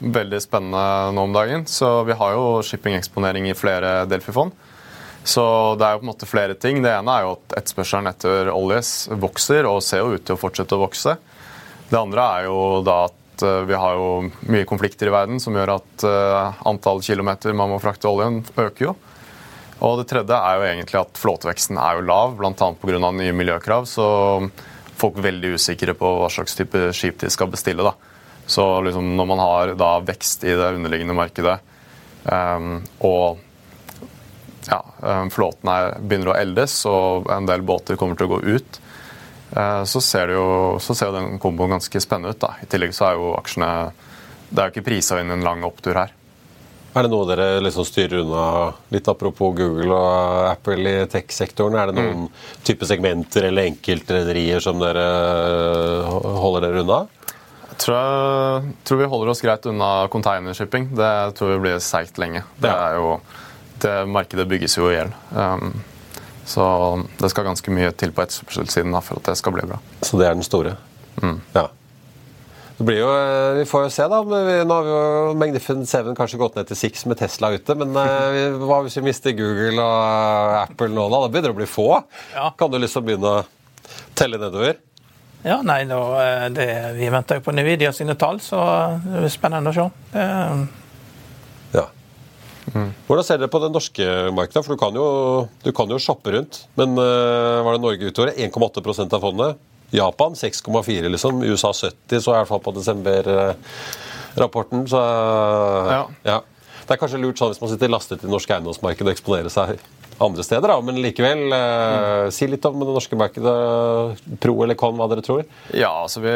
[0.00, 1.66] veldig spennende nå om dagen.
[1.68, 4.52] Så vi har jo shippingeksponering i flere Delfi-fond.
[5.26, 5.42] Så
[5.74, 6.78] det er jo på en måte flere ting.
[6.84, 10.38] Det ene er jo at etterspørselen etter oljes vokser og ser jo ut til å
[10.38, 11.16] fortsette å vokse.
[11.90, 14.06] Det andre er jo da at eh, vi har jo
[14.54, 18.88] mye konflikter i verden som gjør at uh, antall kilometer man må frakte oljen, øker
[18.88, 18.94] jo.
[19.86, 22.52] Og det tredje er jo egentlig at flåteveksten er jo lav, bl.a.
[22.54, 23.10] pga.
[23.10, 23.88] nye miljøkrav.
[23.90, 24.06] Så
[24.96, 27.84] folk er veldig usikre på hva slags type skip de skal bestille.
[27.84, 27.92] da.
[28.46, 31.58] Så liksom når man har da vekst i det underliggende markedet,
[32.24, 33.42] um, og
[34.70, 38.56] ja, um, flåten er, begynner å eldes og en del båter kommer til å gå
[38.56, 38.80] ut,
[39.54, 42.42] uh, så ser, det jo, så ser jo den komboen ganske spennende ut.
[42.42, 42.54] da.
[42.62, 43.72] I tillegg så er jo aksjene
[44.46, 46.14] Det er jo ikke prisa inn en lang opptur her.
[46.96, 51.76] Er det noe dere liksom styrer unna, litt apropos Google og Apple i tech-sektoren?
[51.76, 52.44] Er det noen mm.
[52.64, 55.04] type segmenter eller enkeltrederier som dere
[56.08, 57.02] holder dere unna?
[57.66, 60.88] Jeg tror, jeg tror, vi holder oss greit unna containershipping.
[60.96, 62.46] Det tror vi blir seigt lenge.
[62.56, 63.18] Det, er jo,
[63.82, 65.12] det Markedet bygges jo i hjel.
[65.32, 65.72] Um,
[66.46, 66.64] så
[67.18, 69.80] det skal ganske mye til på etterspørselssiden for at det skal bli bra.
[70.06, 70.76] Så det er den store?
[71.18, 71.40] Mm.
[71.56, 71.66] Ja.
[72.76, 74.20] Det blir jo, eh, Vi får jo se, da.
[74.22, 77.74] Nå har vi jo Magnificent Seven kanskje gått ned til 6 med Tesla ute.
[77.74, 81.22] Men eh, hva hvis vi mister Google og eh, Apple nå, da?
[81.24, 81.88] Da begynner det å bli få.
[82.36, 82.50] Ja.
[82.58, 84.76] Kan du liksom begynne å telle nedover?
[85.46, 85.98] Ja, nei, nå,
[86.50, 88.58] det, Vi venter jo på Nvidia sine tall, så
[89.04, 89.84] det blir spennende å se.
[90.10, 90.24] Det.
[92.74, 92.90] Mm.
[93.06, 94.64] Hvordan ser dere på det norske markedet?
[94.66, 95.06] For du kan jo,
[95.62, 96.52] du kan jo shoppe rundt.
[96.78, 98.30] Men uh, var det Norge utover?
[98.34, 99.50] 1,8% av fondet.
[99.94, 101.32] Japan 6,4, liksom.
[101.46, 104.80] USA 70, så i hvert fall på desember-rapporten.
[104.90, 106.02] Så ja.
[106.26, 106.38] ja.
[106.86, 109.50] Det er kanskje lurt sånn hvis man sitter lastet i det norske eiendomsmarkedet og eksponerer
[109.50, 109.66] seg
[110.22, 110.76] andre steder, da.
[110.80, 111.52] men likevel.
[111.52, 113.54] Eh, si litt om det norske markedet.
[114.42, 115.42] Pro eller con, hva dere tror?
[115.76, 116.34] Ja, altså Vi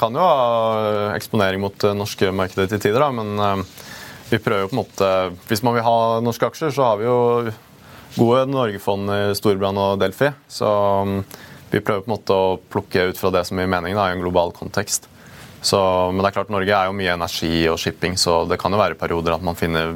[0.00, 0.34] kan jo ha
[1.14, 3.56] eksponering mot det norske markedet til tider, da, men eh,
[4.30, 5.10] vi prøver jo på en måte
[5.50, 7.52] Hvis man vil ha norske aksjer, så har vi jo
[8.16, 10.32] gode Norgefond i Storbrann og Delphi.
[10.50, 10.68] Så
[11.70, 14.16] vi prøver på en måte å plukke ut fra det som gir mening da, i
[14.16, 15.06] en global kontekst.
[15.62, 15.78] Så,
[16.10, 18.80] men det er klart Norge er jo mye energi og shipping, så det kan jo
[18.80, 19.92] være perioder at man finner,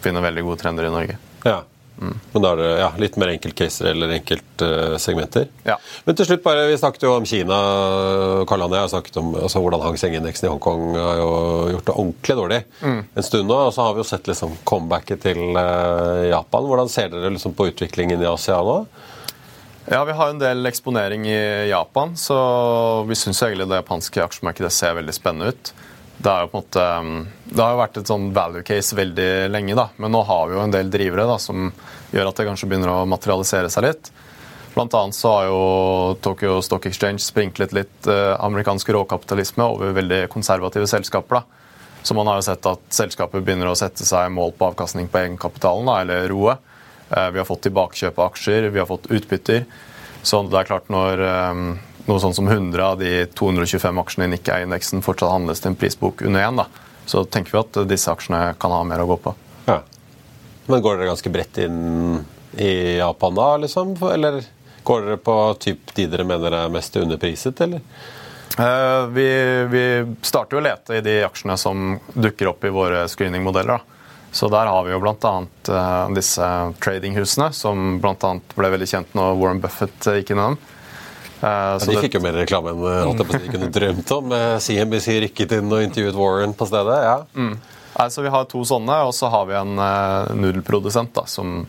[0.00, 1.18] finner veldig gode trender i Norge.
[1.44, 1.58] Ja.
[2.00, 2.14] Mm.
[2.32, 5.48] Men da er det ja, litt mer enkeltcaser eller enkeltsegmenter.
[5.50, 5.76] Uh, ja.
[6.06, 7.58] Men til slutt, bare, vi snakket jo om Kina.
[8.48, 11.30] Karl André har snakket om altså, hvordan Hang Seng-indeksen i Hongkong har jo
[11.74, 13.00] gjort det ordentlig dårlig mm.
[13.14, 13.60] en stund nå.
[13.68, 16.68] Og så har vi jo sett liksom, comebacket til uh, Japan.
[16.72, 18.80] Hvordan ser dere liksom, på utviklingen i Asia nå?
[19.90, 22.36] Ja, Vi har en del eksponering i Japan, så
[23.08, 25.72] vi syns egentlig det japanske aksjemarkedet ser veldig spennende ut.
[26.20, 27.12] Det, er jo på en måte, um,
[27.48, 30.58] det har jo vært et sånn value case veldig lenge, da, men nå har vi
[30.58, 31.70] jo en del drivere da, som
[32.12, 34.10] gjør at det kanskje begynner å materialisere seg litt.
[34.74, 35.62] Blant annet så har jo
[36.22, 41.40] Tokyo Stock Exchange sprinklet litt eh, amerikansk råkapitalisme over veldig konservative selskaper.
[41.40, 41.60] da.
[42.02, 45.20] Så man har jo sett at selskapet begynner å sette seg mål på avkastning på
[45.24, 46.62] egenkapitalen, da, eller roet.
[47.10, 49.64] Eh, vi har fått tilbakekjøp av aksjer, vi har fått utbytter.
[50.22, 51.64] Så det er klart når eh,
[52.10, 56.24] noe sånn som 100 av de 225 aksjene i Nikkei-indeksen fortsatt handles til en prisbok
[56.26, 56.62] under én,
[57.06, 59.34] så tenker vi at disse aksjene kan ha mer å gå på.
[59.66, 59.80] Ja.
[60.66, 62.20] Men går dere ganske bredt inn
[62.58, 63.96] i Japan da, liksom?
[64.12, 64.42] Eller
[64.86, 67.82] går dere på typ de dere mener er mest underpriset, eller?
[68.58, 69.28] Eh, vi,
[69.70, 73.78] vi, starter jo å lete i de aksjene som dukker opp i våre screeningmodeller.
[73.78, 74.00] da.
[74.32, 75.32] Så der har vi jo bl.a.
[75.68, 76.48] Eh, disse
[76.82, 78.34] tradinghusene, som bl.a.
[78.54, 80.58] ble veldig kjent når Warren Buffett uh, gikk innom.
[81.40, 84.34] Uh, ja, de fikk jo mer reklame enn alt jeg de kunne drømt om.
[84.60, 86.98] CNBC rykket inn og intervjuet Warren på stedet.
[87.06, 87.20] ja.
[87.34, 87.54] Mm.
[88.00, 91.64] Altså, vi har to sånne, og så har vi en uh, nudelprodusent da, som,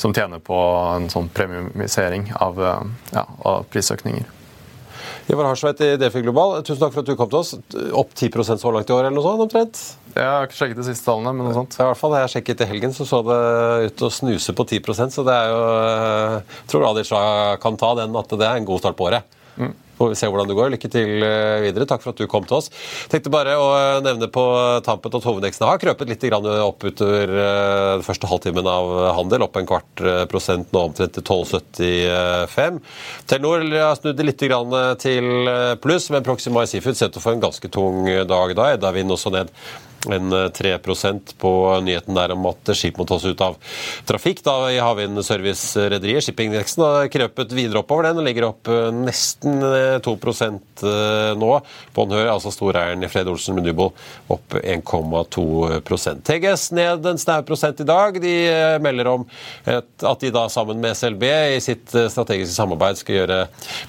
[0.00, 0.56] som, tjener på
[0.94, 2.62] en sånn premiumisering av,
[3.12, 4.30] ja, av prisøkninger.
[5.26, 7.54] Ivar Harsveit i Defi Global, tusen takk for at du kom til oss.
[7.92, 9.84] Opp 10% så langt i år, eller noe sånt omtrent?
[10.14, 11.74] Jeg har ikke sjekket de siste tallene, men noe sånt.
[11.74, 13.38] I hvert fall, Jeg har sjekket i helgen, så så det
[13.90, 17.14] ut å snuse på 10% så det er jo Jeg eh, tror Adil
[17.62, 19.26] kan ta den, at det er en god start på året.
[19.58, 19.72] Mm.
[19.94, 20.70] Får vi se hvordan det går.
[20.70, 21.86] Lykke til eh, videre.
[21.90, 22.70] Takk for at du kom til oss.
[23.10, 24.44] Tenkte bare å eh, nevne på
[24.86, 29.46] tampet at hovedindeksene har krøpet litt opp utover den første halvtimen av handel.
[29.48, 32.78] Opp en kvart prosent nå omtrent til 12,75.
[33.30, 34.46] Telenor har snudd litt
[35.02, 35.50] til
[35.82, 38.70] pluss, men Proxima Seafood setter for en ganske tung dag da.
[38.78, 39.50] Eddavind også ned
[40.12, 40.78] en 3 eh,
[41.38, 43.56] på nyheten der om at skip må tas ut av
[44.08, 46.22] trafikk da i havvindservicerederier.
[46.24, 49.62] Shippingindeksen har krøpet videre oppover den og ligger opp eh, nesten
[50.04, 51.52] 2 eh, nå.
[51.96, 53.90] Bonheur, altså storeieren i Fred Olsen Menubo,
[54.32, 55.80] opp 1,2
[56.24, 58.20] TGS ned en snau prosent i dag.
[58.22, 58.34] De
[58.82, 59.26] melder om
[59.68, 63.38] at de da sammen med SLB i sitt strategiske samarbeid skal gjøre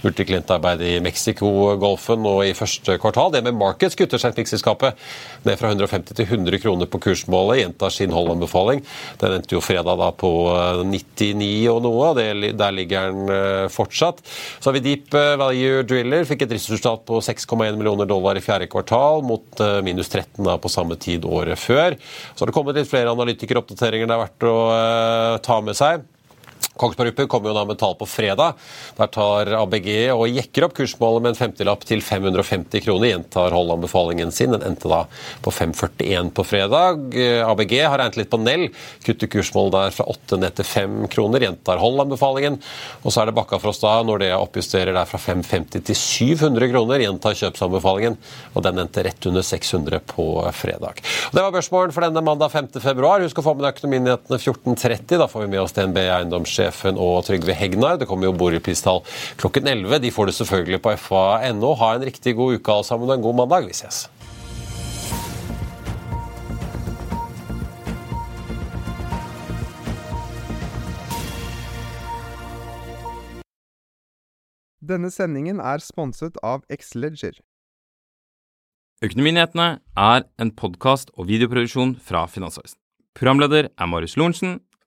[0.04, 3.34] multiklientarbeid i Mexico-golfen nå i første kvartal.
[3.34, 5.00] Det med Markets kutter selskapet
[5.46, 7.62] ned fra 150 50 til 100 kroner på kursmålet.
[7.62, 8.84] Gjentar sin hold-anbefaling.
[9.22, 10.32] Den endte jo fredag da på
[10.86, 12.14] 99 eh, og noe.
[12.16, 14.22] Der ligger den eh, fortsatt.
[14.60, 16.26] Så har vi Deep eh, Value Driller.
[16.28, 20.72] Fikk et driftsresultat på 6,1 millioner dollar i fjerde kvartal, mot minus 13 da på
[20.72, 21.96] samme tid året før.
[22.34, 24.58] Så har det kommet litt flere analytikeroppdateringer det er verdt å
[25.46, 26.06] ta med seg.
[26.76, 28.58] Kongsberg Gruppen kommer jo da med tall på fredag.
[28.98, 33.14] Der tar ABG og jekker opp kursmålet med en femtilapp til 550 kroner.
[33.14, 34.52] Gjentar holdanbefalingen sin.
[34.52, 35.06] Den endte da
[35.46, 37.16] på 541 på fredag.
[37.48, 38.66] ABG har regnet litt på Nell.
[39.06, 41.46] Kutter kursmålet der fra 8 ned til 5 kroner.
[41.48, 42.60] Gjentar holdanbefalingen.
[43.04, 47.06] Og så er det Bakkafrost da når det oppjusterer der fra 550 til 700 kroner.
[47.06, 48.20] Gjentar kjøpsanbefalingen.
[48.52, 50.28] Og den endte rett under 600 på
[50.60, 51.00] fredag.
[51.32, 52.74] Og det var børsmålen for denne mandag 5.
[52.84, 53.24] februar.
[53.24, 55.18] Husk å få med deg Økonominyhetene 14.30.
[55.24, 58.00] Da får vi med oss DNB eiendomssjef sjefen og Trygve Hegnar.
[58.02, 59.04] Det kommer jo boligpristall
[59.42, 60.00] klokken 11.
[60.04, 61.74] De får du selvfølgelig på fa.no.
[61.82, 63.68] Ha en riktig god uke alle sammen og en god mandag.
[63.70, 64.06] Vi ses.
[74.86, 77.40] Denne sendingen er sponset av Xleger.
[79.04, 79.68] Økonominyhetene
[80.00, 82.78] er en podkast og videoproduksjon fra Finansavisen.
[83.16, 84.60] Programleder er Marius Lorentzen.